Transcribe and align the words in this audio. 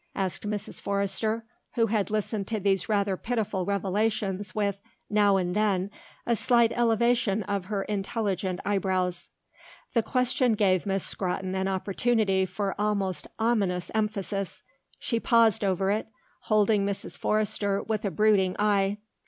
asked 0.15 0.47
Mrs. 0.49 0.81
Forrester, 0.81 1.45
who 1.75 1.85
had 1.85 2.09
listened 2.09 2.47
to 2.47 2.59
these 2.59 2.89
rather 2.89 3.15
pitiful 3.15 3.65
revelations 3.65 4.55
with, 4.55 4.79
now 5.11 5.37
and 5.37 5.55
then, 5.55 5.91
a 6.25 6.35
slight 6.35 6.71
elevation 6.71 7.43
of 7.43 7.65
her 7.65 7.83
intelligent 7.83 8.59
eyebrows. 8.65 9.29
The 9.93 10.01
question 10.01 10.53
gave 10.55 10.87
Miss 10.87 11.03
Scrotton 11.03 11.53
an 11.53 11.67
opportunity 11.67 12.47
for 12.47 12.73
almost 12.79 13.27
ominous 13.37 13.91
emphasis; 13.93 14.63
she 14.97 15.19
paused 15.19 15.63
over 15.63 15.91
it, 15.91 16.07
holding 16.45 16.83
Mrs. 16.83 17.15
Forrester 17.15 17.83
with 17.83 18.03
a 18.03 18.09
brooding 18.09 18.55
eye. 18.57 18.97